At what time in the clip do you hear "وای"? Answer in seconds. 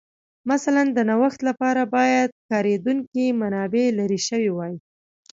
4.53-4.75